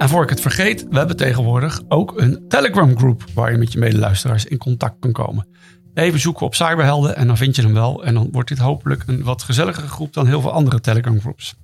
[0.00, 3.72] En voor ik het vergeet, we hebben tegenwoordig ook een Telegram groep waar je met
[3.72, 5.46] je medeluisteraars in contact kan komen.
[5.94, 8.04] Even zoeken op Cyberhelden en dan vind je hem wel.
[8.04, 11.54] En dan wordt dit hopelijk een wat gezelligere groep dan heel veel andere Telegram groups.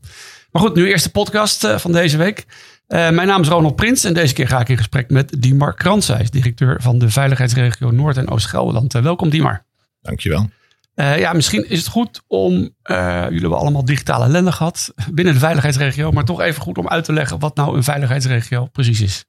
[0.53, 2.47] Maar goed, nu eerst de podcast eh, van deze week.
[2.87, 5.75] Eh, mijn naam is Ronald Prins en deze keer ga ik in gesprek met Diemar
[5.75, 8.95] Kransijs, directeur van de veiligheidsregio Noord- en Oost-Gelderland.
[8.95, 9.65] Eh, welkom Diemar.
[10.01, 10.49] Dankjewel.
[10.97, 15.35] Eh, ja, misschien is het goed om, eh, jullie hebben allemaal digitale ellende gehad binnen
[15.35, 19.01] de veiligheidsregio, maar toch even goed om uit te leggen wat nou een veiligheidsregio precies
[19.01, 19.25] is.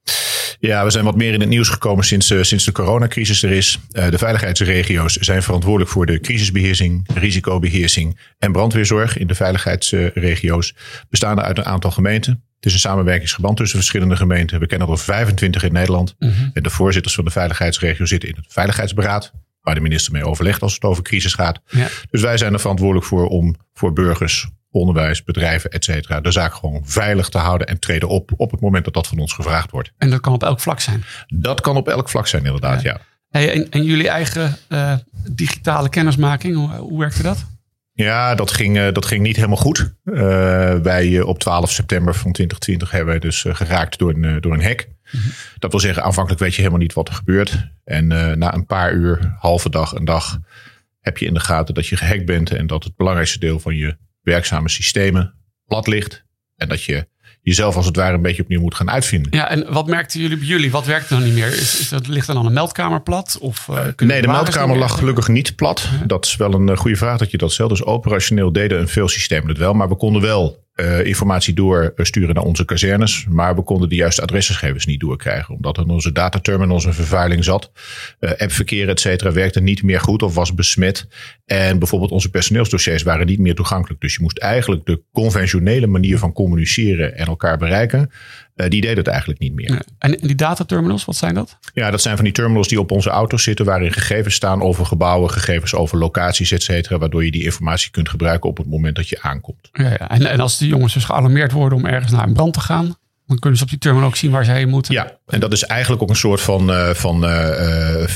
[0.59, 3.51] Ja, we zijn wat meer in het nieuws gekomen sinds, eh, sinds de coronacrisis er
[3.51, 3.79] is.
[3.89, 10.75] De veiligheidsregio's zijn verantwoordelijk voor de crisisbeheersing, risicobeheersing en brandweerzorg in de veiligheidsregio's.
[11.09, 12.43] Bestaande uit een aantal gemeenten.
[12.55, 14.59] Het is een samenwerkingsverband tussen verschillende gemeenten.
[14.59, 16.15] We kennen er 25 in Nederland.
[16.53, 19.33] En de voorzitters van de veiligheidsregio zitten in het Veiligheidsberaad.
[19.67, 21.59] Waar de minister mee overlegt als het over crisis gaat.
[21.69, 21.87] Ja.
[22.09, 26.53] Dus wij zijn er verantwoordelijk voor om voor burgers, onderwijs, bedrijven, et cetera, de zaak
[26.53, 29.71] gewoon veilig te houden en treden op op het moment dat dat van ons gevraagd
[29.71, 29.91] wordt.
[29.97, 31.03] En dat kan op elk vlak zijn.
[31.27, 32.81] Dat kan op elk vlak zijn, inderdaad.
[32.81, 32.99] Ja.
[33.29, 34.93] Hey, en, en jullie eigen eh,
[35.31, 37.45] digitale kennismaking, hoe, hoe werkte dat?
[37.97, 39.93] Ja, dat ging, eh, dat ging niet helemaal goed.
[40.03, 40.13] Eh,
[40.75, 44.63] wij eh, op 12 september van 2020 hebben wij dus geraakt door een, door een
[44.63, 44.87] hack.
[45.59, 47.67] Dat wil zeggen, aanvankelijk weet je helemaal niet wat er gebeurt.
[47.83, 50.39] En na een paar uur, halve dag, een dag,
[50.99, 52.51] heb je in de gaten dat je gehackt bent.
[52.51, 55.33] En dat het belangrijkste deel van je werkzame systemen
[55.65, 56.25] plat ligt.
[56.55, 57.07] En dat je
[57.47, 59.31] jezelf als het ware een beetje opnieuw moet gaan uitvinden.
[59.35, 60.71] Ja, en wat merkten jullie bij jullie?
[60.71, 61.47] Wat werkte dan niet meer?
[61.47, 63.37] Is, is dat, ligt er dan een meldkamer plat?
[63.41, 65.89] Of, eh, Nee, de meldkamer lag gelukkig niet plat.
[66.05, 67.69] Dat is wel een eh, goede vraag dat je dat zegt.
[67.69, 69.73] Dus operationeel deden een veel systemen het wel.
[69.73, 73.25] Maar we konden wel eh, informatie doorsturen naar onze kazernes.
[73.29, 75.55] Maar we konden de juiste adresgegevens niet doorkrijgen.
[75.55, 77.71] Omdat er in onze dataterminals een vervuiling zat.
[78.19, 81.07] Appverkeer, et cetera, werkte niet meer goed of was besmet.
[81.47, 84.01] En bijvoorbeeld onze personeelsdossiers waren niet meer toegankelijk.
[84.01, 88.11] Dus je moest eigenlijk de conventionele manier van communiceren en elkaar bereiken.
[88.55, 89.71] eh, die deed het eigenlijk niet meer.
[89.71, 89.81] Ja.
[89.99, 91.57] En die dataterminals, wat zijn dat?
[91.73, 94.85] Ja, dat zijn van die terminals die op onze auto's zitten, waarin gegevens staan over
[94.85, 98.95] gebouwen, gegevens over locaties, et cetera, waardoor je die informatie kunt gebruiken op het moment
[98.95, 99.69] dat je aankomt.
[99.71, 100.09] Ja, ja.
[100.09, 102.95] En, en als die jongens dus gealarmeerd worden om ergens naar een brand te gaan,
[103.27, 104.93] dan kunnen ze op die terminal ook zien waar ze heen moeten.
[104.93, 108.09] Ja, en dat is eigenlijk ook een soort van, eh, van eh, eh,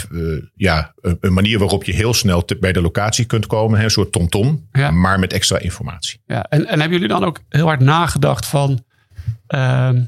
[0.55, 3.77] ja, een manier waarop je heel snel te- bij de locatie kunt komen.
[3.77, 4.91] Hè, een soort tomtom, Ja.
[4.91, 6.21] maar met extra informatie.
[6.25, 8.83] Ja, en, en hebben jullie dan ook heel hard nagedacht van
[9.47, 10.01] ehm,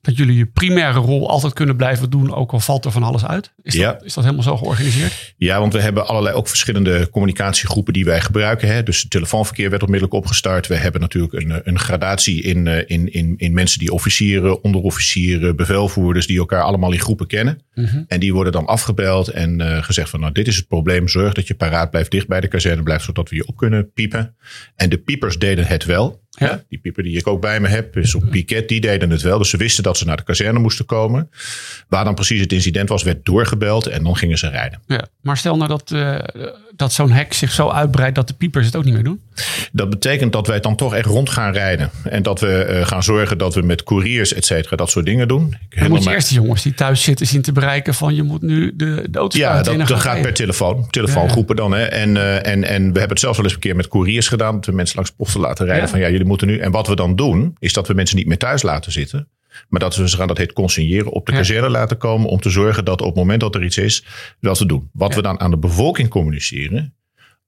[0.00, 3.26] dat jullie je primaire rol altijd kunnen blijven doen, ook al valt er van alles
[3.26, 3.52] uit?
[3.62, 3.92] Is, Ja.
[3.92, 5.34] dat, is dat helemaal zo georganiseerd?
[5.36, 8.68] Ja, want we hebben allerlei ook verschillende communicatiegroepen die wij gebruiken.
[8.68, 8.82] Hè.
[8.82, 10.66] Dus het telefoonverkeer werd onmiddellijk opgestart.
[10.66, 15.56] We hebben natuurlijk een, een gradatie in, eh, in, in, in mensen die officieren, onderofficieren,
[15.56, 17.58] bevelvoerders, die elkaar allemaal in groepen kennen.
[18.06, 21.08] En die worden dan afgebeld en eh, gezegd van nou dit is het probleem.
[21.08, 23.92] Zorg dat je paraat blijft, dicht bij de kazerne blijft, zodat we je op kunnen
[23.92, 24.34] piepen.
[24.76, 26.20] En de piepers deden het wel.
[26.46, 26.62] Ja.
[26.68, 29.38] Die pieper die ik ook bij me heb, is op piket, die deden het wel.
[29.38, 31.30] Dus ze wisten dat ze naar de kazerne moesten komen.
[31.88, 34.80] Waar dan precies het incident was, werd doorgebeld en dan gingen ze rijden.
[34.86, 35.06] Ja.
[35.22, 36.18] Maar stel nou dat, eh,
[36.76, 39.20] dat zo'n hack zich zo uitbreidt dat de piepers het ook niet meer doen.
[39.72, 41.90] Dat betekent dat wij dan toch echt rond gaan rijden.
[42.04, 45.28] En dat we eh, gaan zorgen dat we met couriers, et cetera, dat soort dingen
[45.28, 45.56] doen.
[45.68, 48.42] Herinner moet je eerst die jongens die thuis zitten zien te bereiken van je moet
[48.42, 50.90] nu de, de auto's Ja, dat, en gaat per telefoon.
[50.90, 51.72] Telefoongroepen dan.
[51.72, 51.82] Hè.
[51.82, 54.54] En, eh, en, en we hebben het zelfs wel eens een keer met couriers gedaan.
[54.54, 55.84] Dat we mensen langs posten laten rijden.
[55.84, 55.90] Ja.
[55.90, 56.58] Van ja, jullie moeten nu.
[56.58, 59.28] En wat we dan doen, is dat we mensen niet meer thuis laten zitten.
[59.68, 61.38] Maar dat we ze gaan, dat heet consigneren, op de Ja.
[61.38, 62.28] kazerne laten komen.
[62.28, 64.04] Om te zorgen dat op het moment dat er iets is,
[64.40, 64.90] dat we doen.
[64.92, 65.16] Wat Ja.
[65.16, 66.94] we dan aan de bevolking communiceren.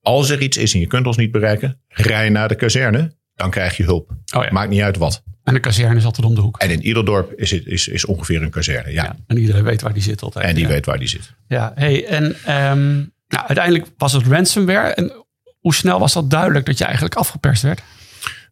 [0.00, 3.14] Als er iets is en je kunt ons niet bereiken, rij naar de kazerne.
[3.34, 4.10] Dan krijg je hulp.
[4.36, 4.52] Oh ja.
[4.52, 5.22] Maakt niet uit wat.
[5.44, 6.58] En de kazerne is altijd om de hoek.
[6.58, 8.92] En in ieder dorp is, het, is, is ongeveer een kazerne.
[8.92, 9.16] Ja.
[9.26, 10.44] En iedereen weet waar die zit altijd.
[10.44, 11.32] En die weet waar die zit.
[11.48, 12.94] Ja, hey, en ehm,
[13.28, 14.88] nou, uiteindelijk was het ransomware.
[14.94, 15.12] En
[15.60, 17.82] hoe snel was dat duidelijk dat je eigenlijk afgeperst werd?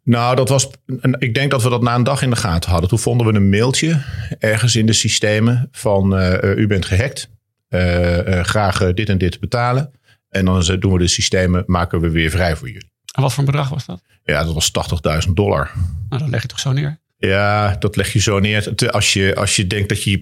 [0.05, 0.71] Nou, dat was.
[1.19, 2.89] Ik denk dat we dat na een dag in de gaten hadden.
[2.89, 4.03] Toen vonden we een mailtje
[4.39, 7.31] ergens in de systemen van eh, eh, u bent gehackt.
[7.69, 9.93] Eh, graag dit en dit betalen.
[10.29, 12.91] En dan doen we de systemen, maken we weer vrij voor jullie.
[13.15, 14.03] En wat voor een bedrag was dat?
[14.25, 14.71] Ja, dat was
[15.27, 15.71] 80.000 dollar.
[16.09, 17.01] Nou, dan leg je toch zo neer.
[17.19, 18.91] Ja, dat leg je zo neer.
[18.91, 20.13] Als je, als je denkt dat je,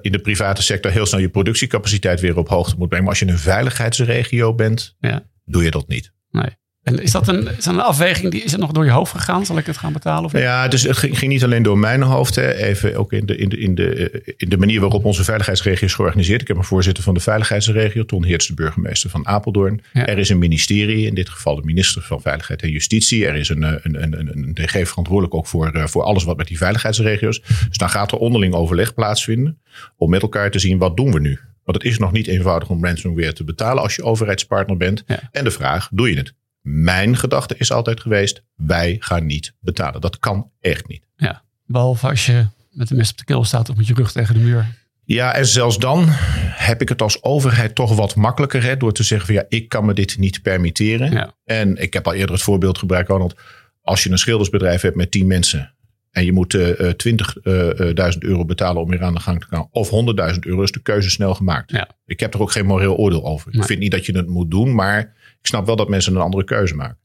[0.00, 3.04] in de private sector heel snel je productiecapaciteit weer op hoogte moet brengen.
[3.04, 5.22] Maar als je in een veiligheidsregio bent, Ja.
[5.44, 6.12] doe je dat niet.
[6.30, 6.50] Nee.
[6.82, 9.12] En is dat een, is dat een afweging, die, is het nog door je hoofd
[9.12, 9.46] gegaan?
[9.46, 10.24] Zal ik het gaan betalen?
[10.24, 10.42] Of niet?
[10.42, 12.34] Ja, dus het ging, ging niet alleen door mijn hoofd.
[12.34, 12.54] Hè.
[12.54, 15.94] Even ook in de, in, de, in, de, in de manier waarop onze veiligheidsregio is
[15.94, 16.40] georganiseerd.
[16.40, 19.82] Ik heb een voorzitter van de veiligheidsregio, Ton Heerts, de burgemeester van Apeldoorn.
[19.92, 20.06] Ja.
[20.06, 23.26] Er is een ministerie, in dit geval de minister van Veiligheid en Justitie.
[23.26, 26.36] Er is een, eh, een, een, een, DG verantwoordelijk ook voor, eh, voor alles wat
[26.36, 27.42] met die veiligheidsregio's.
[27.68, 29.58] Dus dan gaat er onderling overleg plaatsvinden
[29.96, 31.38] om met elkaar te zien wat doen we nu.
[31.64, 35.04] Want het is nog niet eenvoudig om ransomware te betalen als je overheidspartner bent.
[35.06, 35.28] Ja.
[35.32, 36.34] En de vraag, doe je het?
[36.60, 40.00] Mijn gedachte is altijd geweest, wij gaan niet betalen.
[40.00, 41.06] Dat kan echt niet.
[41.16, 41.42] Ja.
[41.66, 44.34] Behalve als je met de mes op de keel staat of met je rug tegen
[44.34, 44.66] de muur.
[45.04, 48.62] Ja, en zelfs dan heb ik het als overheid toch wat makkelijker.
[48.62, 51.10] Hè, door te zeggen van ja, ik kan me dit niet permitteren.
[51.10, 51.34] Ja.
[51.44, 53.34] En ik heb al eerder het voorbeeld gebruikt, Ronald.
[53.82, 55.74] Als je een schildersbedrijf hebt met 10 mensen.
[56.18, 56.94] En je moet eh, eh,
[58.12, 59.68] 20.000 euro betalen om weer aan de gang te gaan.
[59.70, 61.70] Of 100.000 euro is de keuze snel gemaakt.
[61.70, 61.88] Ja.
[62.06, 63.50] Ik heb er ook geen moreel oordeel over.
[63.50, 63.60] Nee.
[63.60, 64.74] Ik vind niet dat je het moet doen.
[64.74, 65.00] Maar
[65.40, 66.98] ik snap wel dat mensen een andere keuze maken.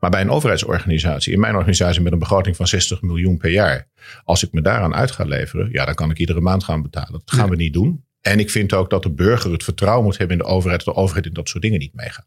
[0.00, 3.88] Maar bij een overheidsorganisatie, in mijn organisatie met een begroting van 60 miljoen per jaar.
[4.24, 7.12] Als ik me daaraan uit ga leveren, ja, dan kan ik iedere maand gaan betalen.
[7.12, 7.50] Dat gaan Ja.
[7.50, 8.04] we niet doen.
[8.20, 10.84] En ik vind ook dat de burger het vertrouwen moet hebben in de overheid.
[10.84, 12.26] Dat de overheid in dat soort dingen niet meegaat.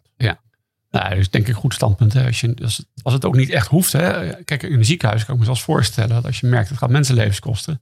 [0.91, 2.13] Nou, dus denk ik een goed standpunt.
[2.13, 2.25] Hè.
[2.25, 3.91] Als, je, als, het, als het ook niet echt hoeft.
[3.91, 4.33] Hè.
[4.43, 6.09] Kijk, in een ziekenhuis kan ik me zelfs voorstellen.
[6.09, 7.81] Dat als je merkt, het gaat mensenlevens kosten.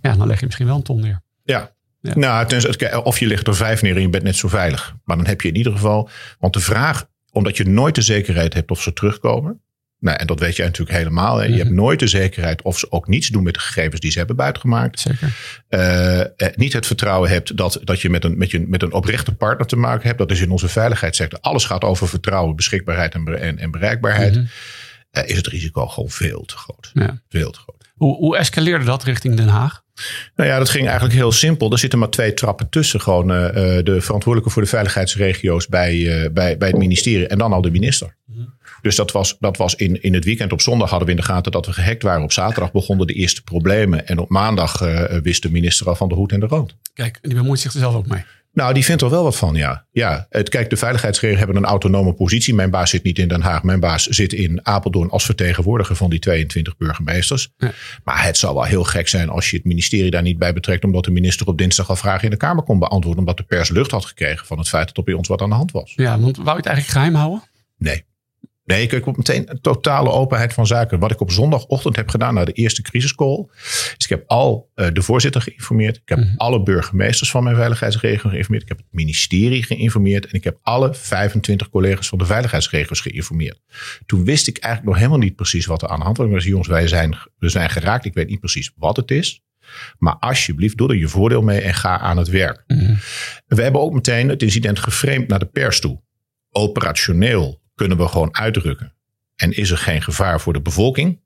[0.00, 1.22] Ja, dan leg je misschien wel een ton neer.
[1.42, 1.74] Ja.
[2.00, 2.12] Ja.
[2.14, 4.94] Nou, tenzij, of je ligt er vijf neer en je bent net zo veilig.
[5.04, 6.08] Maar dan heb je in ieder geval.
[6.38, 9.60] Want de vraag, omdat je nooit de zekerheid hebt of ze terugkomen.
[10.02, 11.36] Nou, en dat weet jij natuurlijk helemaal.
[11.36, 11.42] Hè.
[11.44, 11.58] Je Mhm.
[11.58, 14.36] hebt nooit de zekerheid of ze ook niets doen met de gegevens die ze hebben
[14.36, 15.00] buitgemaakt.
[15.00, 15.34] Zeker.
[15.68, 18.92] Eh, eh, niet het vertrouwen hebt dat, dat je, met een, met, je met een
[18.92, 20.18] oprechte partner te maken hebt.
[20.18, 21.38] Dat is in onze veiligheidssector.
[21.40, 24.34] Alles gaat over vertrouwen, beschikbaarheid en, en bereikbaarheid.
[24.34, 24.44] Mhm.
[25.10, 26.90] Eh, is het risico gewoon veel te groot.
[26.94, 27.20] ja.
[27.28, 27.90] Veel te groot.
[27.94, 29.81] hoe, hoe escaleerde dat richting Den Haag?
[30.36, 31.72] Nou ja, dat ging eigenlijk heel simpel.
[31.72, 33.00] Er zitten maar twee trappen tussen.
[33.00, 37.38] Gewoon eh, eh, de verantwoordelijke voor de veiligheidsregio's bij, eh, bij, bij het ministerie en
[37.38, 38.16] dan al de minister.
[38.82, 40.52] Dus dat was, dat was in, in het weekend.
[40.52, 42.22] Op zondag hadden we in de gaten dat we gehackt waren.
[42.22, 44.06] Op zaterdag begonnen de eerste problemen.
[44.06, 44.78] En op maandag
[45.22, 46.76] wist de minister al van de hoed en de rand.
[46.94, 48.24] Kijk, die bemoeit zich er zelf ook mee.
[48.52, 49.86] Nou, die vindt er wel wat van, ja.
[49.90, 52.54] ja het, kijk, de veiligheidsregio's hebben een autonome positie.
[52.54, 53.62] Mijn baas zit niet in Den Haag.
[53.62, 57.52] Mijn baas zit in Apeldoorn als vertegenwoordiger van die 22 burgemeesters.
[57.56, 57.72] Ja.
[58.04, 60.84] Maar het zou wel heel gek zijn als je het ministerie daar niet bij betrekt.
[60.84, 63.20] Omdat de minister op dinsdag al vragen in de Kamer kon beantwoorden.
[63.20, 65.48] Omdat de pers lucht had gekregen van het feit dat er bij ons wat aan
[65.48, 65.92] de hand was.
[65.96, 67.42] Ja, want wou je het eigenlijk geheim houden?
[67.78, 68.04] Nee.
[68.64, 70.98] Nee, ik heb meteen een totale openheid van zaken.
[70.98, 73.46] Wat ik op zondagochtend heb gedaan na de eerste crisiscall.
[73.96, 75.96] Is ik heb al eh, de voorzitter geïnformeerd.
[75.96, 76.36] Ik heb Mhm.
[76.36, 78.62] alle burgemeesters van mijn veiligheidsregio geïnformeerd.
[78.62, 80.26] Ik heb het ministerie geïnformeerd.
[80.26, 83.60] En ik heb alle 25 collega's van de veiligheidsregio's geïnformeerd.
[84.06, 86.26] Toen wist ik eigenlijk nog helemaal niet precies wat er aan de hand was.
[86.26, 88.04] Ik zei, jongens, wij zijn, we zijn geraakt.
[88.04, 89.40] Ik weet niet precies wat het is.
[89.98, 92.64] Maar alsjeblieft, doe er je voordeel mee en ga aan het werk.
[92.66, 92.94] Mhm.
[93.46, 96.00] We hebben ook meteen het incident geframed naar de pers toe.
[96.50, 98.94] Operationeel kunnen we gewoon uitdrukken.
[99.36, 101.20] En is er geen gevaar voor de bevolking.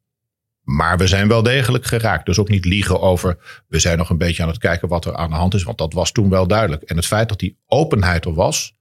[0.62, 2.26] Maar we zijn wel degelijk geraakt.
[2.26, 3.62] Dus ook niet liegen over.
[3.68, 5.62] We zijn nog een beetje aan het kijken wat er aan de hand is.
[5.62, 6.82] Want dat was toen wel duidelijk.
[6.82, 8.74] En het feit dat die openheid er was.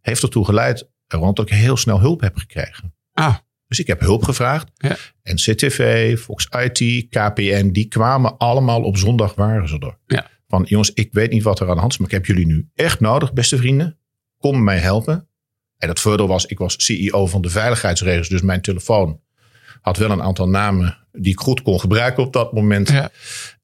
[0.00, 0.88] Heeft ertoe geleid.
[1.06, 2.94] Dat ik heel snel hulp heb gekregen.
[3.12, 3.34] Ah,
[3.68, 4.70] Dus ik heb hulp gevraagd.
[4.74, 4.96] Ja.
[5.22, 7.68] En CTV, Fox IT, KPN.
[7.68, 9.98] Die kwamen allemaal op zondag waren ze er.
[10.06, 10.26] Ja.
[10.48, 11.98] Van jongens, ik weet niet wat er aan de hand is.
[11.98, 13.98] Maar ik heb jullie nu echt nodig, beste vrienden.
[14.38, 15.28] Kom mij helpen.
[15.84, 18.28] En het voordeel was, ik was CEO van de veiligheidsregels.
[18.28, 19.20] Dus mijn telefoon
[19.80, 22.88] had wel een aantal namen die ik goed kon gebruiken op dat moment.
[22.88, 23.10] ja.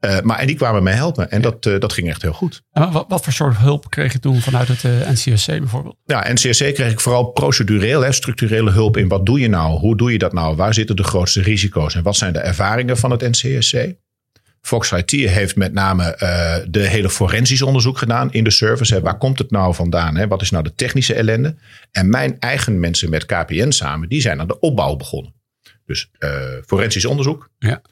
[0.01, 1.31] Eh, maar en die kwamen mij helpen.
[1.31, 2.63] En dat, eh, dat ging echt heel goed.
[2.73, 5.97] En wat, wat voor soort hulp kreeg je toen vanuit het eh, NCSC bijvoorbeeld?
[6.05, 9.09] Ja, en CSC kreeg ik vooral procedureel, hè, structurele hulp in.
[9.09, 9.79] Wat doe je nou?
[9.79, 10.57] Hoe doe je dat nou?
[10.57, 11.95] Waar zitten de grootste risico's?
[11.95, 13.75] En wat zijn de ervaringen van het NCSC?
[14.61, 18.95] Fox IT heeft met name eh, de hele forensisch onderzoek gedaan in de service.
[18.95, 19.00] Hè.
[19.00, 20.17] Waar komt het nou vandaan?
[20.17, 20.29] Hè?
[20.29, 21.57] Wat is nou de technische ellende?
[21.90, 25.35] En mijn eigen mensen met KPN samen, die zijn aan de opbouw begonnen.
[25.87, 26.31] Dus eh,
[26.67, 27.50] forensisch onderzoek.
[27.59, 27.83] Ja.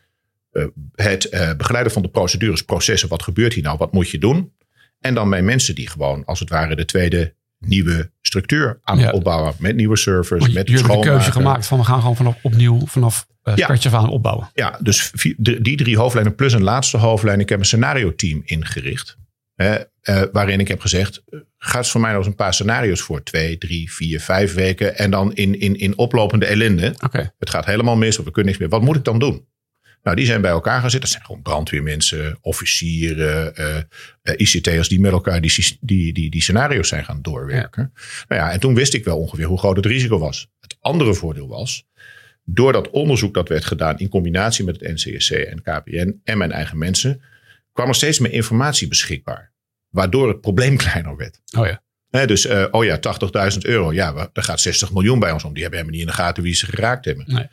[0.52, 3.08] Eh, het begeleiden van de procedures, processen.
[3.08, 3.78] Wat gebeurt hier nou?
[3.78, 4.52] Wat moet je doen?
[5.00, 9.12] En dan mijn mensen die gewoon als het ware de tweede nieuwe structuur aan het
[9.14, 9.54] opbouwen.
[9.58, 12.86] Met nieuwe servers, met jullie hebben de keuze gemaakt van we gaan gewoon vanaf opnieuw
[12.86, 14.50] vanaf uh, scratch af aan opbouwen.
[14.54, 17.40] Ja, dus vier- de- die drie hoofdlijnen plus een laatste hoofdlijn.
[17.40, 19.16] Ik heb een scenario team ingericht.
[19.54, 22.54] Hè, eh, waarin ik heb gezegd, eh, ga eens voor mij nog eens een paar
[22.54, 23.22] scenario's voor.
[23.22, 24.98] Twee, drie, vier, vijf weken.
[24.98, 26.94] En dan in, in, in oplopende ellende.
[27.38, 28.68] Het gaat helemaal mis of we kunnen niks meer.
[28.78, 29.46] Wat moet ik dan doen?
[30.08, 31.00] Nou, die zijn bij elkaar gaan zitten.
[31.00, 33.84] Dat zijn gewoon brandweermensen, officieren, eh, eh,
[34.36, 37.92] ICT'ers die met elkaar die, die, die, die scenario's zijn gaan doorwerken.
[38.28, 40.48] Nou ja, en toen wist ik wel ongeveer hoe groot het risico was.
[40.60, 41.86] Het andere voordeel was,
[42.44, 46.52] door dat onderzoek dat werd gedaan in combinatie met het NCSC en KPN en mijn
[46.52, 47.22] eigen mensen,
[47.72, 49.52] kwam er steeds meer informatie beschikbaar.
[49.88, 51.40] Waardoor het probleem kleiner werd.
[51.58, 52.26] oh ja.
[52.26, 52.98] Dus, eh, oh ja,
[53.52, 53.92] 80.000 euro.
[53.92, 55.52] Ja, we- er gaat 60 miljoen bij ons om.
[55.52, 57.24] Die hebben helemaal niet in de gaten wie ze geraakt hebben.
[57.28, 57.46] Nee.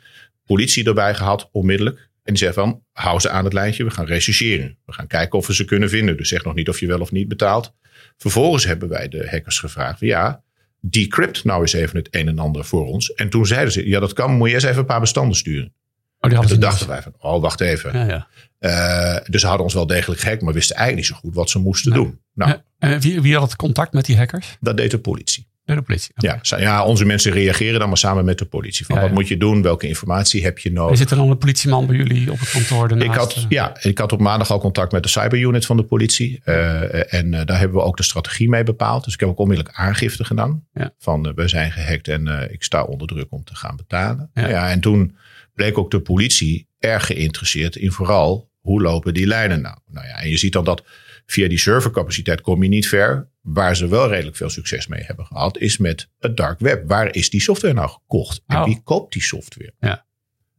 [0.44, 2.05] Politie erbij gehad, onmiddellijk.
[2.26, 3.84] En die zegt van, hou ze aan het lijntje.
[3.84, 4.78] We gaan rechercheren.
[4.86, 6.16] We gaan kijken of we ze kunnen vinden.
[6.16, 7.74] Dus zeg nog niet of je wel of niet betaalt.
[8.16, 10.00] Vervolgens hebben wij de hackers gevraagd.
[10.00, 10.42] Ja,
[10.80, 13.14] decrypt nou eens even het een en ander voor ons.
[13.14, 14.32] En toen zeiden ze, ja dat kan.
[14.32, 15.72] Moet je eerst even een paar bestanden sturen.
[16.20, 17.92] Oh, die En toen dachten wij van, oh wacht even.
[17.92, 18.26] Ja, ja.
[18.58, 20.42] Eh, dus ze hadden ons wel degelijk gehackt.
[20.42, 22.20] Maar wisten eigenlijk niet zo goed wat ze moesten doen.
[22.34, 24.56] Nou, En wie, wie had contact met die hackers?
[24.60, 25.46] dat deed de politie.
[25.66, 26.12] Bij de politie.
[26.16, 28.86] Ja, ja, onze mensen reageren dan maar samen met de politie.
[28.86, 29.62] Van Ja, wat moet je doen?
[29.62, 30.96] Welke informatie heb je Er nodig?
[30.96, 33.02] zit er dan een politieman bij jullie op het kantoor?
[33.02, 33.44] Ik had, eh?
[33.48, 36.40] ja, ik had op maandag al contact met de cyberunit van de politie.
[36.44, 39.04] Eh, en eh, daar hebben we ook de strategie mee bepaald.
[39.04, 40.66] Dus ik heb ook onmiddellijk aangifte gedaan.
[40.72, 40.92] Ja.
[40.98, 44.30] Van we zijn gehackt en ik sta onder druk om te gaan betalen.
[44.34, 44.48] Ja.
[44.48, 44.70] Ja.
[44.70, 45.16] en toen
[45.54, 49.78] bleek ook de politie erg geïnteresseerd in vooral hoe lopen die lijnen nou.
[49.86, 50.84] Nou ja, en je ziet dan dat
[51.26, 53.28] via die servercapaciteit kom je niet ver.
[53.46, 56.88] Waar ze wel redelijk veel succes mee hebben gehad, is met het dark web.
[56.88, 58.42] Waar is die software nou gekocht?
[58.46, 58.64] En Oh.
[58.64, 59.74] wie koopt die software?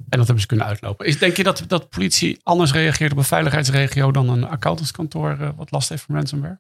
[0.09, 1.05] En dat hebben ze kunnen uitlopen.
[1.05, 5.49] Is, denk je dat, dat politie anders reageert op een veiligheidsregio dan een accountantskantoor eh,
[5.55, 6.59] wat last heeft van ransomware?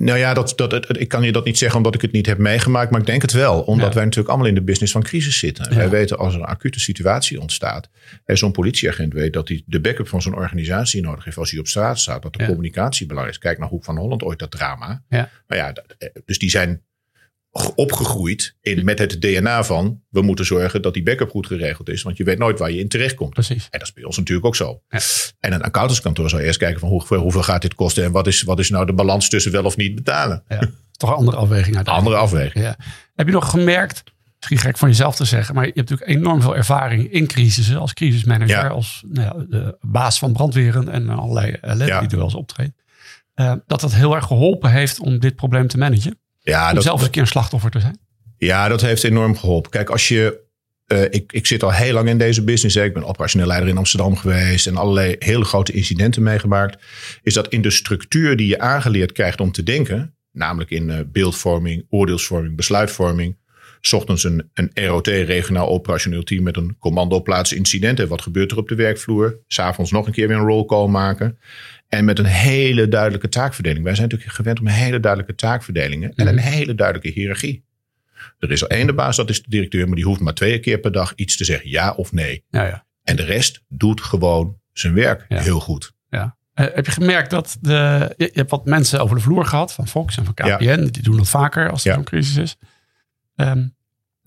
[0.00, 2.38] Nou ja, dat, dat, ik kan je dat niet zeggen omdat ik het niet heb
[2.38, 3.60] meegemaakt, maar ik denk het wel.
[3.60, 3.94] Omdat Ja.
[3.94, 5.66] wij natuurlijk allemaal in de business van crisis zitten.
[5.70, 5.76] Ja.
[5.76, 7.88] Wij weten als er een acute situatie ontstaat.
[8.24, 11.60] En zo'n politieagent weet dat hij de backup van zo'n organisatie nodig heeft als hij
[11.60, 12.22] op straat staat.
[12.22, 12.46] Dat de Ja.
[12.48, 13.42] communicatie belangrijk is.
[13.44, 15.02] Kijk naar Hoek van Holland ooit dat drama.
[15.08, 15.30] Ja.
[15.46, 16.82] Maar ja, eh, dus die zijn
[17.74, 22.02] opgegroeid in, met het DNA van we moeten zorgen dat die backup goed geregeld is.
[22.02, 23.32] Want je weet nooit waar je in terechtkomt.
[23.32, 23.66] Precies.
[23.70, 24.82] En dat is bij ons natuurlijk ook zo.
[24.88, 24.98] Ja.
[25.40, 28.42] En een accountantskantoor zou eerst kijken van hoeveel, hoeveel gaat dit kosten en wat is,
[28.42, 30.42] wat is nou de balans tussen wel of niet betalen.
[30.48, 30.60] Ja.
[30.92, 32.16] Toch een andere afweging uiteindelijk.
[32.16, 32.64] Andere afweging.
[32.64, 32.76] Ja.
[33.14, 34.02] Heb je nog gemerkt,
[34.36, 37.76] misschien gek van jezelf te zeggen, maar je hebt natuurlijk enorm veel ervaring in crisissen
[37.78, 38.68] als crisismanager, Ja.
[38.68, 42.72] als nou ja, de baas van brandweren en allerlei ellende die er wel eens optreedt.
[43.34, 46.18] Eh, dat dat heel erg geholpen heeft om dit probleem te managen.
[46.50, 47.98] Ja om dat, zelf eens een keer een slachtoffer te zijn.
[48.36, 49.70] ja, dat heeft enorm geholpen.
[49.70, 50.46] Kijk, als je.
[50.86, 52.74] eh, ik, ik zit al heel lang in deze business.
[52.76, 52.84] Hè.
[52.84, 54.66] Ik ben operationeel leider in Amsterdam geweest.
[54.66, 56.82] En allerlei hele grote incidenten meegemaakt.
[57.22, 60.14] Is dat in de structuur die je aangeleerd krijgt om te denken.
[60.32, 63.36] Namelijk in eh, beeldvorming, oordeelsvorming, besluitvorming.
[63.80, 68.08] 's ochtends een, een ROT, regionaal operationeel team met een commando plaats incidenten.
[68.08, 69.38] Wat gebeurt er op de werkvloer?
[69.46, 71.38] S'avonds nog een keer weer een roll call maken.
[71.88, 73.84] En met een hele duidelijke taakverdeling.
[73.84, 76.12] Wij zijn natuurlijk gewend om hele duidelijke taakverdelingen.
[76.14, 76.44] En een Mhm.
[76.46, 77.64] hele duidelijke hiërarchie.
[78.38, 79.86] Er is er één de baas, dat is de directeur.
[79.86, 81.70] Maar die hoeft maar twee keer per dag iets te zeggen.
[81.70, 82.44] Ja of nee.
[82.50, 82.86] Ja, ja.
[83.02, 85.40] En de rest doet gewoon zijn werk Ja.
[85.40, 85.92] heel goed.
[86.08, 86.36] Ja.
[86.54, 89.88] Eh, heb je gemerkt dat de, je, hebt wat mensen over de vloer gehad van
[89.88, 90.84] Fox en van KPN.
[90.90, 92.56] Die doen dat vaker als er zo'n crisis is.
[93.36, 93.66] Ehm,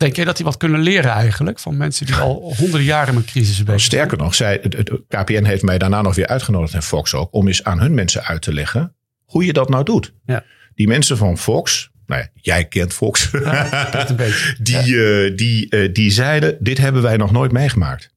[0.02, 3.26] denk je dat die wat kunnen leren eigenlijk van mensen die al honderden jaren met
[3.26, 3.80] crisis bezig zijn?
[3.80, 7.34] Sterker nog, zij, het, KPN heeft mij daarna nog weer uitgenodigd en Fox ook.
[7.34, 8.96] Om eens aan hun mensen uit te leggen
[9.32, 10.14] hoe je dat nou doet.
[10.26, 10.44] Ja.
[10.76, 13.32] Die mensen van Fox, nou ja, jij kent Fox.
[14.62, 18.14] Die, eh, die, eh, die zeiden: Dit hebben wij nog nooit meegemaakt.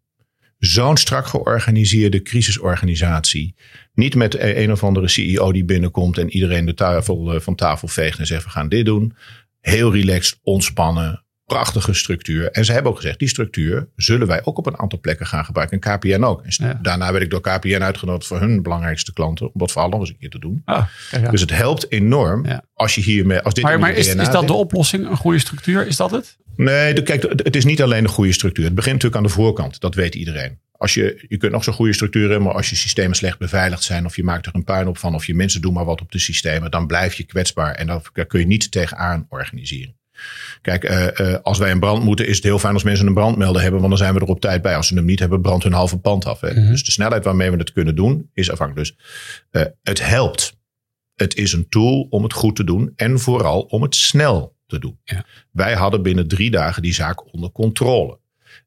[0.58, 3.54] Zo'n strak georganiseerde crisisorganisatie.
[3.94, 7.54] Niet met e- een of andere CEO die binnenkomt en iedereen de tafel eh, van
[7.54, 9.16] tafel veegt en zegt: We gaan dit doen.
[9.60, 12.50] Heel relaxed, ontspannen, prachtige structuur.
[12.50, 15.44] En ze hebben ook gezegd: Die structuur zullen wij ook op een aantal plekken gaan
[15.44, 15.80] gebruiken.
[15.80, 16.42] En KPN ook.
[16.44, 16.78] En s- Ja.
[16.82, 19.46] daarna werd ik door KPN uitgenodigd voor hun belangrijkste klanten.
[19.46, 20.62] Om dat vooral nog eens een keer te doen.
[20.64, 20.86] Ah.
[21.30, 22.64] Dus het helpt enorm Ja.
[22.74, 23.40] als je hiermee.
[23.40, 25.06] Als dit maar is, DNA is dat de oplossing?
[25.10, 25.86] Een goede structuur?
[25.86, 26.36] Is dat het?
[26.56, 28.64] Nee, de- kijk, het is niet alleen de goede structuur.
[28.64, 29.80] Het begint natuurlijk aan de voorkant.
[29.80, 30.58] Dat weet iedereen.
[30.72, 33.82] Als je, je kunt nog zo'n goede structuur hebben, maar als je systemen slecht beveiligd
[33.82, 36.00] zijn, of je maakt er een puin op van, of je mensen doen maar wat
[36.00, 39.96] op de systemen, dan blijf je kwetsbaar en daar daar kun je niet tegenaan organiseren.
[40.62, 43.14] Kijk, eh, eh, als wij een brand moeten, is het heel fijn als mensen een
[43.14, 44.76] brandmelder hebben, want dan zijn we er op tijd bij.
[44.76, 46.40] Als ze hem niet hebben, brandt hun halve pand af.
[46.40, 46.52] Hè.
[46.52, 46.70] Mhm.
[46.70, 48.88] Dus de snelheid waarmee we het kunnen doen, is afhankelijk.
[48.88, 49.06] Dus
[49.50, 50.56] eh, het helpt.
[51.14, 54.78] Het is een tool om het goed te doen en vooral om het snel te
[54.78, 54.98] doen.
[55.04, 55.24] Ja.
[55.50, 58.18] Wij hadden binnen drie dagen die zaak onder controle.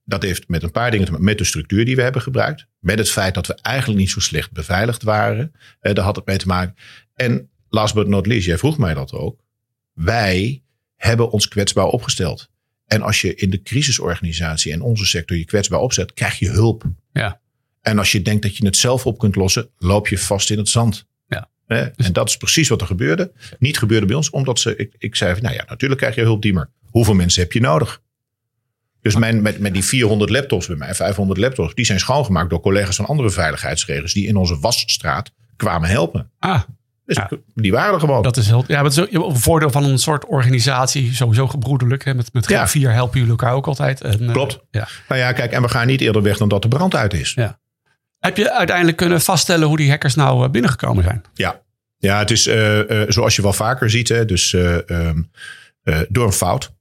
[0.04, 1.28] Dat heeft met een paar dingen te maken.
[1.28, 2.68] Met de structuur die we hebben gebruikt.
[2.80, 5.52] Met het feit dat we eigenlijk niet zo slecht beveiligd waren.
[5.80, 6.76] Eh, daar had het mee te maken.
[7.14, 9.40] En last but not least, jij vroeg mij dat ook.
[9.94, 10.64] Wij
[10.98, 12.50] hebben ons kwetsbaar opgesteld.
[12.86, 16.84] En als je in de crisisorganisatie en onze sector je kwetsbaar opzet, krijg je hulp.
[17.12, 17.40] Ja.
[17.82, 20.58] En als je denkt dat je het zelf op kunt lossen, loop je vast in
[20.58, 21.06] het zand.
[21.28, 21.50] Ja.
[21.66, 21.86] Hè?
[21.86, 23.32] En dat is precies wat er gebeurde.
[23.60, 26.22] Niet gebeurde bij ons, omdat ze, ik, ik zei, van, nou ja, natuurlijk krijg je
[26.22, 26.70] hulp, Diemer.
[26.90, 28.02] Hoeveel mensen heb je nodig?
[29.02, 32.60] Dus mijn, met, met die 400 laptops bij mij, 500 laptops, die zijn schoongemaakt door
[32.60, 36.32] collega's van andere veiligheidsregels die in onze wasstraat kwamen helpen.
[36.40, 36.62] Ah,
[37.08, 37.30] Dus Ja.
[37.56, 38.22] die waren er gewoon.
[38.24, 38.64] dat is heel.
[38.68, 42.06] Ja, het is een voordeel van een soort organisatie, sowieso gebroederlijk.
[42.06, 42.14] Hè?
[42.14, 42.68] Met, met Ja.
[42.68, 44.02] vier helpen jullie elkaar ook altijd.
[44.02, 44.60] En, eh, Klopt.
[44.72, 44.88] ja.
[45.08, 47.34] Nou ja, kijk, en we gaan niet eerder weg dan dat de brand uit is.
[47.34, 47.60] Ja.
[48.20, 51.24] Heb je uiteindelijk kunnen vaststellen hoe die hackers nou eh, binnengekomen zijn?
[51.34, 51.62] Ja.
[51.98, 54.08] Ja, het is uh, zoals je wel vaker ziet.
[54.10, 55.30] Hè, dus um,
[56.10, 56.76] door een fout.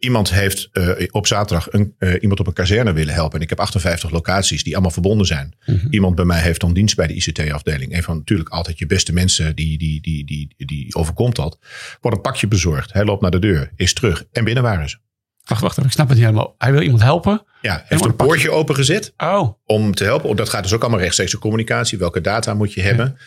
[0.00, 0.70] Iemand heeft
[1.10, 3.36] op zaterdag een, iemand op een kazerne willen helpen.
[3.36, 5.54] En ik heb 58 locaties die allemaal verbonden zijn.
[5.66, 5.86] Mhm.
[5.90, 7.96] Iemand bij mij heeft dan dienst bij de ICT-afdeling.
[7.96, 11.58] Een van natuurlijk altijd je beste mensen die, die, die, die, die overkomt dat.
[12.00, 12.92] Wordt een pakje bezorgd.
[12.92, 14.24] Hij loopt naar de deur, is terug.
[14.32, 14.98] En binnen waren ze.
[15.44, 16.54] Wacht, wacht, ik snap het niet helemaal.
[16.58, 17.42] Hij wil iemand helpen.
[17.60, 19.48] Ja, heeft een poortje opengezet oh.
[19.66, 20.36] om te helpen.
[20.36, 21.98] Dat gaat dus ook allemaal rechtstreeks communicatie.
[21.98, 23.18] Welke data moet je hebben?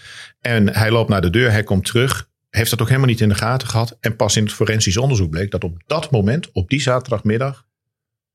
[0.42, 2.30] En hij loopt naar de deur, hij komt terug.
[2.56, 3.98] Heeft dat ook helemaal niet in de gaten gehad.
[4.00, 7.66] En pas in het forensisch onderzoek bleek dat op dat moment, op die zaterdagmiddag,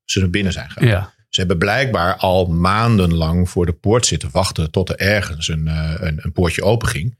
[0.05, 0.87] ze er binnen zijn gegaan.
[0.87, 1.13] Ja.
[1.29, 5.93] Ze hebben blijkbaar al maandenlang voor de poort zitten wachten tot er ergens een, uh,
[5.99, 7.17] een, een, poortje open ging.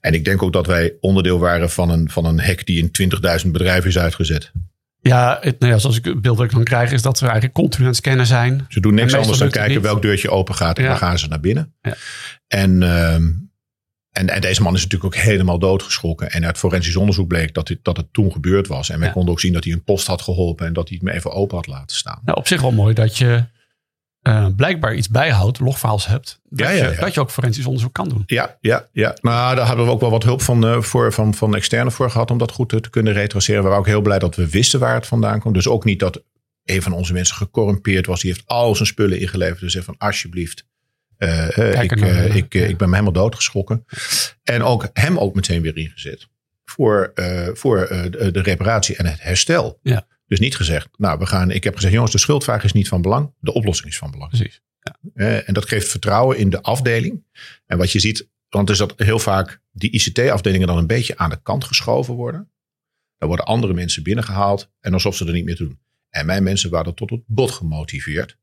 [0.00, 3.12] En ik denk ook dat wij onderdeel waren van een, van een hek die in
[3.44, 4.52] 20.000 bedrijven is uitgezet.
[5.00, 7.24] Ja, het, nou ja, zoals ik het beeld dat ik dan krijg, is dat ze
[7.24, 8.66] eigenlijk continu aan het scannen zijn.
[8.68, 11.40] Ze doen niks anders dan kijken welk deurtje open gaat en dan gaan ze naar
[11.40, 11.74] binnen.
[11.80, 11.94] Ja.
[12.46, 13.16] En, uh,
[14.12, 16.30] en, en, deze man is natuurlijk ook helemaal doodgeschrokken.
[16.30, 18.90] En uit forensisch onderzoek bleek dat, dat het toen gebeurd was.
[18.90, 21.06] En wij konden ook zien dat hij een post had geholpen en dat hij het
[21.06, 22.20] me even open had laten staan.
[22.24, 23.44] Nou, op zich wel mooi dat je
[24.22, 27.92] uh, blijkbaar iets bijhoudt, logfiles hebt, dat, ja, ja, Je, dat je ook forensisch onderzoek
[27.92, 28.22] kan doen.
[28.26, 29.16] Ja, ja, ja.
[29.20, 32.10] Nou, daar hebben we ook wel wat hulp van, uh, voor, van, van externe voor
[32.10, 33.62] gehad om dat goed te, te, kunnen retraceren.
[33.62, 35.52] We waren ook heel blij dat we wisten waar het vandaan kwam.
[35.52, 36.22] Dus ook niet dat
[36.64, 38.20] een van onze mensen gecorrumpeerd was.
[38.20, 39.60] Die heeft al zijn spullen ingeleverd.
[39.60, 40.66] Dus zei van alsjeblieft,
[41.82, 41.92] ik,
[42.34, 43.84] ik, ik ben me helemaal doodgeschrokken.
[44.42, 46.28] En ook hem ook meteen weer ingezet
[46.64, 47.12] voor,
[47.54, 49.78] voor de, de reparatie en het herstel.
[49.82, 50.06] Ja.
[50.26, 51.50] Dus niet gezegd, nou, we gaan.
[51.50, 53.34] Ik heb gezegd, jongens, de schuldvraag is niet van belang.
[53.40, 54.30] De oplossing is van belang.
[54.30, 54.60] Precies.
[54.80, 55.40] Ja.
[55.40, 57.24] en dat geeft vertrouwen in de afdeling.
[57.66, 61.30] En wat je ziet, want is dat heel vaak die ICT-afdelingen dan een beetje aan
[61.30, 62.50] de kant geschoven worden.
[63.18, 65.78] Dan worden andere mensen binnengehaald en alsof ze er niet meer doen.
[66.10, 68.38] En mijn mensen waren tot het bot gemotiveerd,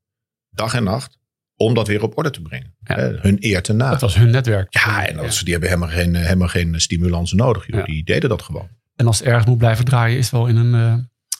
[0.50, 1.18] dag en nacht,
[1.59, 2.73] om dat weer op orde te brengen.
[3.21, 3.89] hun eer te na.
[3.89, 4.73] Dat was hun netwerk.
[4.73, 7.65] Ja, en dat, die hebben helemaal geen, helemaal geen stimulans nodig.
[7.65, 8.67] Die deden dat gewoon.
[8.95, 10.93] En als het ergens moet blijven draaien, is het wel in een, uh,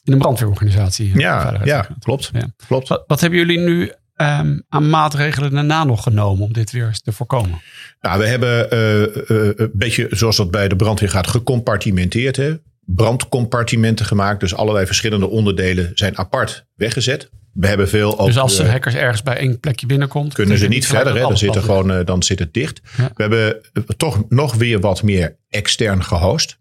[0.04, 1.20] in een brandweerorganisatie.
[1.20, 2.30] Ja, ja klopt.
[2.34, 2.54] Ja.
[2.68, 2.88] klopt.
[2.88, 3.82] Wat, wat, hebben jullie nu
[4.16, 7.62] um, aan maatregelen daarna nog genomen om dit weer te voorkomen?
[8.02, 12.36] Nou, we hebben uh, uh, een beetje zoals dat bij de brandweer gaat, gecompartimenteerd.
[12.36, 12.56] Hè?
[12.86, 14.40] Brandcompartimenten gemaakt.
[14.40, 17.30] Dus allerlei verschillende onderdelen zijn apart weggezet.
[17.60, 20.68] We hebben veel ook, dus als de hackers ergens bij één plekje binnenkomt, kunnen ze
[20.68, 21.14] niet verder.
[21.14, 21.20] Hè?
[21.20, 22.82] Dan zit, er gewoon, dan zit het dicht.
[22.96, 23.62] We hebben
[23.98, 26.60] toch nog weer wat meer extern gehost.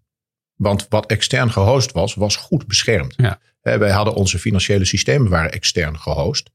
[0.55, 3.15] Want wat extern gehost was, was goed beschermd.
[3.17, 3.39] Ja.
[3.63, 6.51] Wij hadden onze financiële systemen waren extern gehost.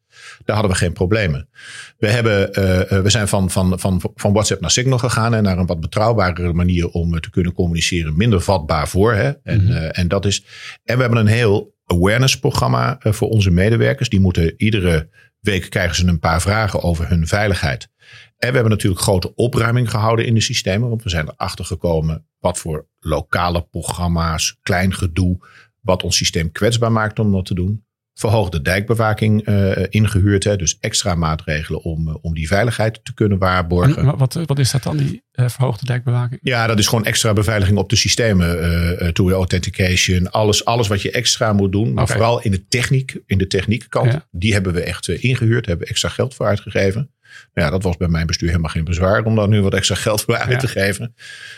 [0.45, 1.49] Daar hadden we geen problemen.
[1.97, 5.57] We, hebben, uh, we zijn van, van, van, van WhatsApp naar Signal gegaan en naar
[5.57, 8.17] een wat betrouwbare manier om te kunnen communiceren.
[8.17, 9.13] Minder vatbaar voor.
[9.13, 9.31] Hè?
[9.43, 9.75] En, mm -hmm.
[9.75, 10.43] uh, en, dat is,
[10.83, 14.09] en we hebben een heel awareness programma voor onze medewerkers.
[14.09, 17.89] Die moeten iedere week krijgen ze een paar vragen over hun veiligheid.
[18.37, 20.89] En we hebben natuurlijk grote opruiming gehouden in de systemen.
[20.89, 25.47] Want we zijn erachter gekomen wat voor lokale programma's, klein gedoe,
[25.81, 27.85] wat ons systeem kwetsbaar maakt om dat te doen.
[28.13, 30.43] Verhoogde dijkbewaking uh, ingehuurd.
[30.43, 33.97] Hè, dus extra maatregelen om, uh, om die veiligheid te kunnen waarborgen.
[33.97, 36.39] En wat, wat is dat dan, die uh, verhoogde dijkbewaking?
[36.43, 39.13] Ja, dat is gewoon extra beveiliging op de systemen.
[39.13, 41.93] two-way authentication, alles, alles wat je extra moet doen.
[41.93, 42.15] Maar okay.
[42.15, 44.11] vooral in de techniek, in de techniekkant.
[44.11, 44.27] Ja.
[44.31, 47.11] Die hebben we echt ingehuurd, hebben extra geld voor uitgegeven.
[47.53, 50.21] Ja, dat was bij mijn bestuur helemaal geen bezwaar om daar nu wat extra geld
[50.21, 50.57] voor uit ja.
[50.57, 51.15] te geven.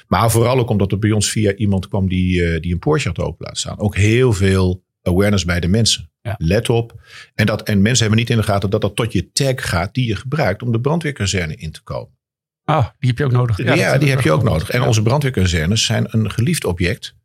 [0.08, 3.20] Maar vooral ook omdat er bij ons via iemand kwam die, die een Porsche had
[3.20, 3.80] open laten staan.
[3.80, 6.10] Ook heel veel awareness bij de mensen.
[6.26, 6.36] Ja.
[6.38, 7.02] Let op.
[7.36, 9.94] En, dat, en mensen hebben niet in de gaten dat dat tot je tag gaat
[9.94, 12.18] die je gebruikt om de brandweerkazerne in te komen.
[12.64, 13.58] Ah, die heb je ook nodig.
[13.58, 14.70] Ja, ja die heb je ook nodig.
[14.70, 17.16] En onze brandweerkazernes zijn een geliefd object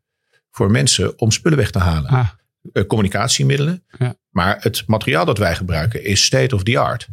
[0.51, 2.11] voor mensen om spullen weg te halen.
[2.11, 2.29] Ah.
[2.73, 3.85] Uh, communicatiemiddelen.
[3.99, 4.15] Ja.
[4.31, 7.09] Maar het materiaal dat wij gebruiken is state of the art.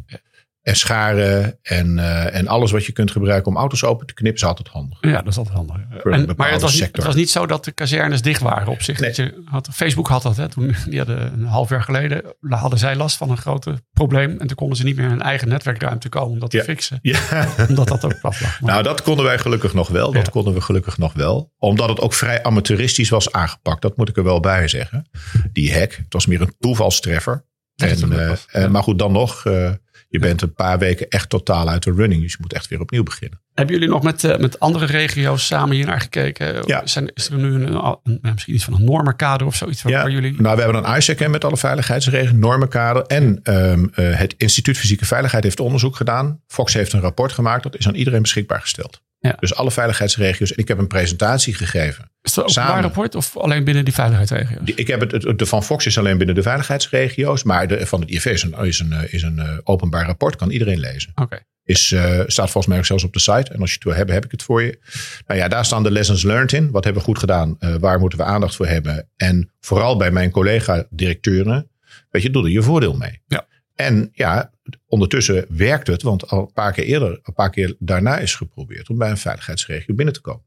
[0.68, 4.40] En scharen en, uh, en alles wat je kunt gebruiken om auto's open te knippen
[4.42, 4.98] is altijd handig.
[5.00, 5.76] Ja, dat is altijd handig.
[5.76, 8.82] En, maar het was, niet, het was, niet, zo dat de kazernes dicht waren op
[8.82, 8.98] zich.
[9.00, 9.08] Nee.
[9.08, 10.36] Dat je had, Facebook had dat.
[10.36, 14.30] Hè, toen, die hadden een half jaar geleden hadden zij last van een groot probleem.
[14.40, 16.58] En toen konden ze niet meer in hun eigen netwerkruimte komen om dat ja.
[16.58, 16.98] te fixen.
[17.02, 17.18] Ja.
[17.68, 18.60] Omdat dat ook plat lag.
[18.60, 20.12] Maar, nou, dat konden wij gelukkig nog wel.
[20.12, 20.30] Dat Ja.
[20.30, 21.52] konden we gelukkig nog wel.
[21.58, 23.82] Omdat het ook vrij amateuristisch was aangepakt.
[23.82, 25.08] Dat moet ik er wel bij zeggen.
[25.52, 25.92] Die hack.
[25.96, 27.46] Het was meer een toevalstreffer.
[27.76, 28.68] En, een eh, toeval, eh, ja.
[28.68, 29.44] maar goed, dan nog.
[29.44, 29.70] eh,
[30.08, 32.22] je bent een paar weken echt totaal uit de running.
[32.22, 33.40] Dus je moet echt weer opnieuw beginnen.
[33.54, 36.62] Hebben jullie nog met, eh, met andere regio's samen hier naar gekeken?
[36.66, 36.86] Ja.
[36.86, 39.92] Zijn, is er nu een, een- ja, misschien iets van een normenkader of zoiets waar,
[39.92, 40.40] waar jullie...
[40.40, 43.02] Nou, we hebben een ISAC met alle veiligheidsregels, normenkader.
[43.02, 46.40] En ehm, eh, het Instituut Fysieke Veiligheid heeft onderzoek gedaan.
[46.46, 47.62] Fox heeft een rapport gemaakt.
[47.62, 49.02] Dat is aan iedereen beschikbaar gesteld.
[49.20, 49.36] Ja.
[49.40, 50.52] Dus alle veiligheidsregio's.
[50.52, 52.10] En ik heb een presentatie gegeven.
[52.22, 52.70] Is dat een Samen.
[52.70, 54.60] openbaar rapport of alleen binnen die veiligheidsregio's?
[54.74, 57.42] Ik heb het, het- de van Fox is alleen binnen de veiligheidsregio's.
[57.42, 60.36] Maar de, van het IFV is een, is een, is een eh, openbaar rapport.
[60.36, 61.12] Kan iedereen lezen.
[61.14, 61.38] Oké.
[61.64, 63.52] Is, eh, staat volgens mij ook zelfs op de site.
[63.52, 64.78] En als je het wil hebben, heb ik het voor je.
[65.26, 66.70] Nou ja, daar staan de lessons learned in.
[66.70, 67.56] Wat hebben we goed gedaan?
[67.58, 69.08] Eh, waar moeten we aandacht voor hebben?
[69.16, 71.70] En vooral bij mijn collega-directeuren.
[72.10, 73.22] Weet je, doe er je voordeel mee.
[73.26, 73.46] Ja.
[73.74, 74.50] En ja,
[74.88, 76.02] ondertussen werkt het.
[76.02, 79.16] Want al een paar keer eerder, een paar keer daarna is geprobeerd om bij een
[79.16, 80.46] veiligheidsregio binnen te komen.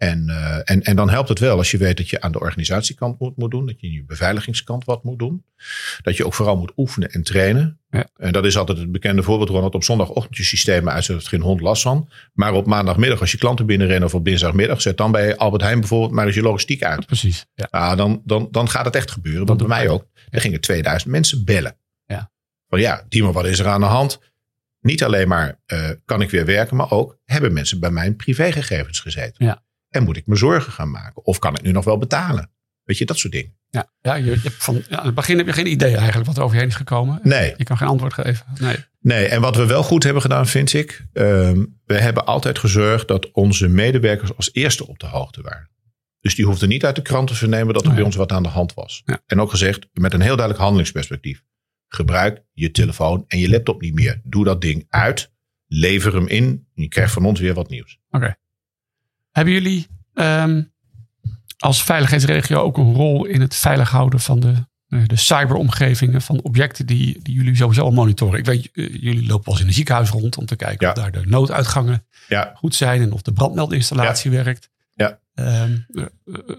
[0.00, 2.40] En, eh, en, en dan helpt het wel als je weet dat je aan de
[2.40, 3.66] organisatiekant moet, moet doen.
[3.66, 5.44] Dat je in je beveiligingskant wat moet doen.
[6.02, 7.80] Dat je ook vooral moet oefenen en trainen.
[7.90, 8.08] Ja.
[8.16, 9.74] En dat is altijd het bekende voorbeeld, Ronald.
[9.74, 12.08] Op zondagochtend je systemen uit, zodat geen hond last van.
[12.32, 15.80] Maar op maandagmiddag, als je klanten binnenrennen of op dinsdagmiddag, zet dan bij Albert Heijn
[15.80, 17.06] bijvoorbeeld maar eens je logistiek uit.
[17.06, 17.46] Precies.
[17.54, 17.68] Ja.
[17.70, 19.46] Nou, dan, dan, dan gaat het echt gebeuren.
[19.46, 20.06] Want bij mij ook.
[20.30, 21.76] Er gingen 2000 mensen bellen.
[22.70, 24.20] Van ja, Timo, wat is er aan de hand?
[24.80, 29.00] Niet alleen maar eh, kan ik weer werken, maar ook hebben mensen bij mijn privégegevens
[29.00, 29.46] gezeten.
[29.46, 29.64] Ja.
[29.88, 31.24] En moet ik me zorgen gaan maken?
[31.24, 32.50] Of kan ik nu nog wel betalen?
[32.84, 33.58] Weet je, dat soort dingen.
[33.70, 36.42] Ja, ja, je, van, ja, aan het begin heb je geen idee eigenlijk wat er
[36.42, 37.20] over je heen is gekomen.
[37.22, 37.54] Nee.
[37.56, 38.46] Je kan geen antwoord geven.
[38.60, 38.76] Nee.
[39.00, 41.06] Nee, en wat we wel goed hebben gedaan, vind ik.
[41.12, 45.70] ehm, we hebben altijd gezorgd dat onze medewerkers als eerste op de hoogte waren.
[46.20, 48.32] Dus die hoefden niet uit de krant te vernemen dat er Oh bij ons wat
[48.32, 49.02] aan de hand was.
[49.04, 49.20] Ja.
[49.26, 51.42] En ook gezegd met een heel duidelijk handelingsperspectief.
[51.94, 54.20] Gebruik je telefoon en je laptop niet meer.
[54.24, 55.30] Doe dat ding uit.
[55.66, 56.44] Lever hem in.
[56.44, 57.98] En je krijgt van ons weer wat nieuws.
[59.30, 60.62] Hebben jullie ehm,
[61.58, 64.54] als veiligheidsregio ook een rol in het veilig houden van de,
[64.88, 68.38] eh, de cyberomgevingen van objecten die, die jullie sowieso al monitoren?
[68.38, 70.92] Ik weet, eh, jullie lopen wel eens in een ziekenhuis rond om te kijken Ja.
[70.92, 74.70] of daar de nooduitgangen Ja, goed zijn en of de brandmeldinstallatie werkt.
[74.94, 75.18] Ja.
[75.34, 76.04] Ehm, eh,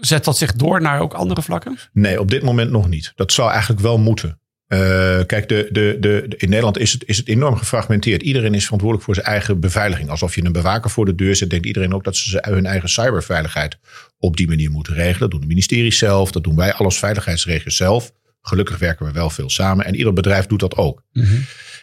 [0.00, 1.78] zet dat zich door naar ook andere vlakken?
[1.92, 3.12] Nee, op dit moment nog niet.
[3.14, 4.40] Dat zou eigenlijk wel moeten.
[4.72, 8.22] Eh, kijk, de, de, de, in Nederland is het, is het enorm gefragmenteerd.
[8.22, 10.08] Iedereen is verantwoordelijk voor zijn eigen beveiliging.
[10.10, 12.88] Alsof je een bewaker voor de deur zet, denkt iedereen ook dat ze hun eigen
[12.88, 13.78] cyberveiligheid
[14.18, 15.20] op die manier moeten regelen.
[15.20, 18.12] Dat doen de ministeries zelf, dat doen wij alles veiligheidsregio's zelf.
[18.40, 21.04] Gelukkig werken we wel veel samen en ieder bedrijf doet dat ook.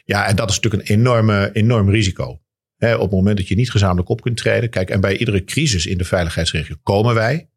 [0.05, 2.41] Ja, en dat is natuurlijk een enorme, enorm risico.
[2.79, 4.69] Op het moment dat je niet gezamenlijk op kunt treden.
[4.69, 7.48] Kijk, en bij iedere crisis in de veiligheidsregio komen wij.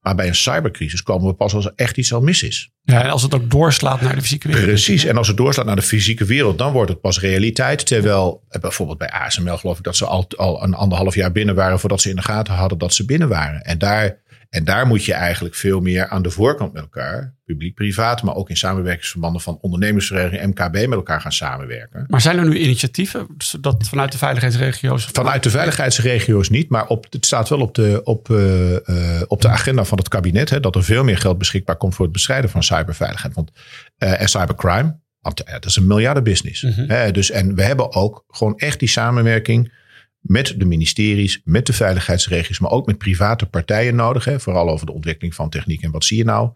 [0.00, 2.70] Maar bij een cybercrisis komen we pas als er echt iets al mis is.
[2.82, 4.66] Ja, en als het ook doorslaat naar de fysieke wereld.
[4.66, 5.04] Precies.
[5.04, 7.86] En als het doorslaat naar de fysieke wereld, dan wordt het pas realiteit.
[7.86, 11.54] Terwijl eh, bijvoorbeeld bij ASML geloof ik dat ze al, al een anderhalf jaar binnen
[11.54, 13.62] waren voordat ze in de gaten hadden dat ze binnen waren.
[13.62, 18.22] En daar, en daar moet je eigenlijk veel meer aan de voorkant met elkaar, publiek-privaat,
[18.22, 22.04] maar ook in samenwerkingsverbanden van ondernemingsvereniging MKB met elkaar gaan samenwerken.
[22.08, 25.08] Maar zijn er nu initiatieven zodat vanuit de veiligheidsregio's?
[25.12, 29.40] Vanuit de veiligheidsregio's niet, maar op, het staat wel op de, op, eh, eh, op
[29.40, 30.50] de agenda van het kabinet.
[30.50, 33.50] Hè, dat er veel meer geld beschikbaar komt voor het bestrijden van cyberveiligheid want,
[33.98, 34.98] eh, en cybercrime.
[35.20, 36.62] Want dat is een miljardenbusiness.
[36.62, 36.88] Mhm.
[36.88, 39.72] Hè, dus, en we hebben ook gewoon echt die samenwerking
[40.20, 44.24] met de ministeries, met de veiligheidsregio's, maar ook met private partijen nodig.
[44.24, 46.50] Hè, vooral over de ontwikkeling van techniek en wat zie je nou.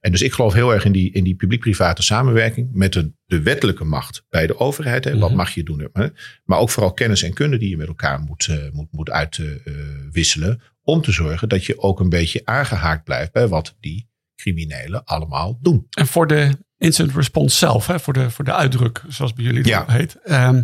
[0.00, 3.42] En dus ik geloof heel erg in die, in die publiek-private samenwerking met de, de
[3.42, 5.04] wettelijke macht bij de overheid.
[5.04, 5.38] Hè, Wat Mhm.
[5.38, 5.88] mag je doen?
[5.92, 6.06] Hè,
[6.44, 10.60] maar ook vooral kennis en kunde die je met elkaar moet, eh, moet, moet uitwisselen.
[10.82, 15.58] om te zorgen dat je ook een beetje aangehaakt blijft bij wat die criminelen allemaal
[15.62, 15.86] doen.
[15.90, 19.66] En voor de incident response zelf, hè, voor, de, voor de uitdruk, zoals bij jullie
[19.66, 19.78] Ja.
[19.78, 20.16] dat heet.
[20.24, 20.62] Ehm,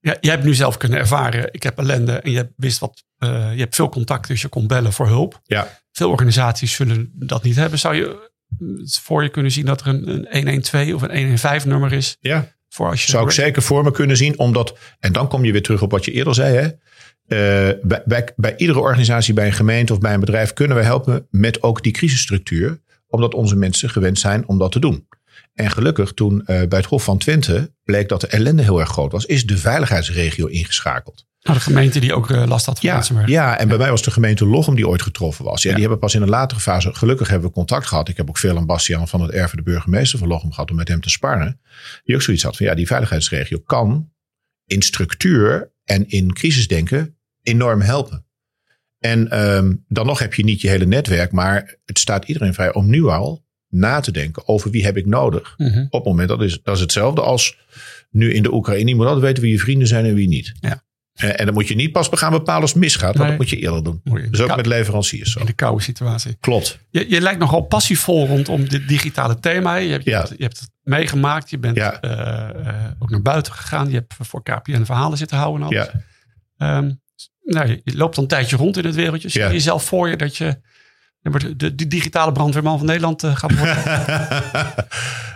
[0.00, 3.52] ja, jij hebt nu zelf kunnen ervaren, ik heb ellende en je wist wat, eh,
[3.52, 5.40] je hebt veel contact, dus je kon bellen voor hulp.
[5.44, 7.78] Ja, Veel organisaties zullen dat niet hebben.
[7.78, 11.70] Zou je het voor je kunnen zien dat er een, een 112 of een 115
[11.70, 12.54] nummer is ja.
[12.68, 14.38] voor als je zou ik zeker voor me kunnen zien.
[14.38, 16.56] Omdat, en dan kom je weer terug op wat je eerder zei.
[16.56, 16.66] Hè?
[17.28, 20.82] Eh, bij, bij, bij iedere organisatie, bij een gemeente of bij een bedrijf kunnen we
[20.82, 22.80] helpen met ook die crisisstructuur.
[23.08, 25.06] Omdat onze mensen gewend zijn om dat te doen.
[25.54, 28.88] En gelukkig toen eh, bij het Hof van Twente bleek dat de ellende heel erg
[28.88, 31.26] groot was, is de veiligheidsregio ingeschakeld.
[31.40, 33.30] Nou, de gemeente die ook eh, last had van Ja, ransomware.
[33.30, 35.62] ja, en bij mij was de gemeente Lochem die ooit getroffen was.
[35.62, 35.74] Ja, Ja.
[35.74, 38.08] Die hebben pas in een latere fase, gelukkig hebben we contact gehad.
[38.08, 40.76] Ik heb ook veel aan Bastiaan van het Erven, de burgemeester van Lochem, gehad om
[40.76, 41.60] met hem te sparren.
[42.04, 44.10] Die ook zoiets had van, ja, die veiligheidsregio kan
[44.64, 48.26] in structuur en in crisisdenken enorm helpen.
[48.98, 52.72] En ehm, dan nog heb je niet je hele netwerk, maar het staat iedereen vrij
[52.74, 55.54] om nu al na te denken over wie heb ik nodig.
[55.56, 55.80] Mhm.
[55.90, 57.58] Op het moment, dat is, dat is hetzelfde als
[58.10, 58.88] nu in de Oekraïne.
[58.88, 60.52] Je moet altijd weten wie je vrienden zijn en wie niet.
[60.60, 60.82] Ja.
[61.14, 63.16] En, en dan moet je niet pas gaan bepalen als het misgaat.
[63.16, 63.28] Want Nee.
[63.28, 64.00] dat moet je eerder doen.
[64.30, 65.40] Dus ook met leveranciers zo.
[65.40, 66.36] In de koude situatie.
[66.40, 66.78] Klopt.
[66.90, 69.74] Je, je lijkt nogal passievol rondom dit digitale thema.
[69.76, 70.18] Je hebt, je Ja.
[70.18, 71.50] hebt, je hebt het meegemaakt.
[71.50, 72.00] Je bent Ja.
[72.00, 73.88] eh, eh, ook naar buiten gegaan.
[73.88, 75.60] Je hebt voor KPN verhalen zitten houden.
[75.68, 75.88] En alles.
[75.92, 76.00] Ja.
[76.56, 76.90] Ehm,
[77.44, 79.28] nou, je, loopt dan een tijdje rond in het wereldje.
[79.28, 80.60] Zie je jezelf voor je dat je
[81.30, 83.76] de, de, digitale brandweerman van Nederland eh, gaat worden?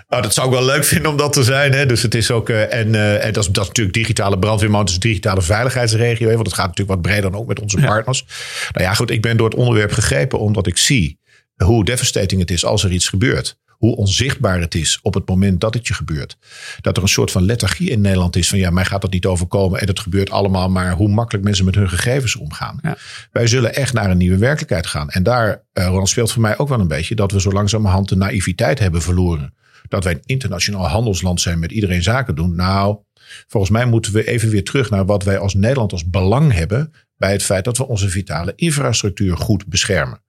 [0.09, 1.73] Nou, dat zou ik wel leuk vinden om dat te zijn.
[1.73, 1.87] Hè?
[1.87, 2.49] Dus het is ook.
[2.49, 6.29] Uh, en, uh, en dat, is, dat is natuurlijk digitale brandweerman, dus digitale veiligheidsregio.
[6.29, 6.35] Hè?
[6.35, 7.87] Want het gaat natuurlijk wat breder dan ook met onze ja.
[7.87, 8.25] partners.
[8.73, 11.19] Nou ja, goed, ik ben door het onderwerp gegrepen omdat ik zie
[11.57, 15.61] hoe devastating het is als er iets gebeurt hoe onzichtbaar het is op het moment
[15.61, 16.37] dat het je gebeurt.
[16.81, 19.27] Dat er een soort van lethargie in Nederland is van ja, mij gaat dat niet
[19.27, 22.79] overkomen en het gebeurt allemaal, maar hoe makkelijk mensen met hun gegevens omgaan.
[22.83, 22.97] Ja.
[23.33, 25.11] Wij zullen echt naar een nieuwe werkelijkheid gaan.
[25.11, 28.09] En daar, uh, Ronald, speelt voor mij ook wel een beetje dat we zo langzamerhand
[28.09, 29.55] de naïviteit hebben verloren.
[29.89, 32.55] Dat wij een internationaal handelsland zijn met iedereen zaken doen.
[32.55, 32.99] Nou,
[33.47, 36.93] volgens mij moeten we even weer terug naar wat wij als Nederland als belang hebben
[37.17, 40.23] bij het feit dat we onze vitale infrastructuur goed beschermen.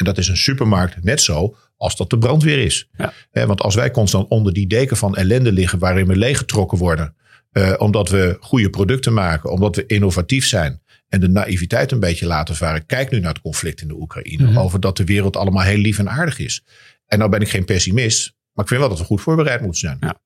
[0.00, 2.88] En dat is een supermarkt net zo als dat de brandweer is.
[3.32, 3.46] Ja.
[3.46, 7.14] want als wij constant onder die deken van ellende liggen waarin we leeggetrokken worden,
[7.50, 12.26] eh, omdat we goede producten maken, omdat we innovatief zijn en de naïviteit een beetje
[12.26, 12.86] laten varen.
[12.86, 14.58] Kijk nu naar het conflict in de Oekraïne, mhm.
[14.58, 16.64] over dat de wereld allemaal heel lief en aardig is.
[17.06, 19.80] En nou ben ik geen pessimist, maar ik vind wel dat we goed voorbereid moeten
[19.80, 19.96] zijn.
[20.00, 20.20] Ja.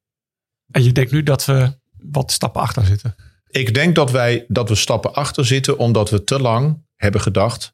[0.70, 1.78] En je denkt nu dat we
[2.10, 3.14] wat stappen achter zitten?
[3.46, 7.73] Ik denk dat wij dat we stappen achter zitten omdat we te lang hebben gedacht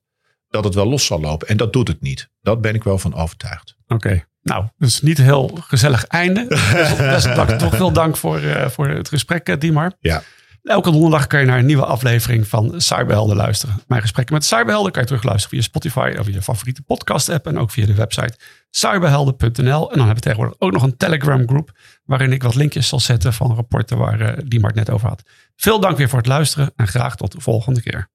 [0.51, 1.49] dat het wel los zal lopen.
[1.49, 2.29] En dat doet het niet.
[2.43, 3.77] Dat ben ik wel van overtuigd.
[3.87, 4.25] Oké.
[4.43, 6.47] Nou, dus niet een heel gezellig einde.
[7.15, 9.93] dus, toch veel dank voor, uh, voor het gesprek, uh, Diemar.
[10.01, 10.23] Ja.
[10.63, 13.83] Elke donderdag kan je naar een nieuwe aflevering van Cyberhelden luisteren.
[13.87, 17.47] Mijn gesprekken met Cyberhelden kan je terugluisteren via Spotify of via je favoriete podcast app.
[17.47, 18.35] En ook via de website
[18.71, 19.91] cyberhelden.nl.
[19.91, 21.73] En dan hebben we tegenwoordig ook nog een Telegram groep.
[22.05, 25.23] Waarin ik wat linkjes zal zetten van rapporten waar uh, Diemar het net over had.
[25.57, 28.09] Veel dank weer voor het luisteren en graag tot de volgende keer.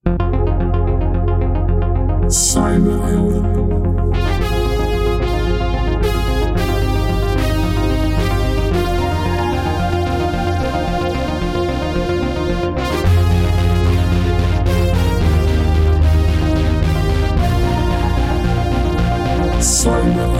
[2.35, 3.45] Simon Hilden.
[19.61, 20.34] Simon